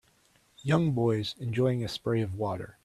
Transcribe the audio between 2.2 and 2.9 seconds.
of water.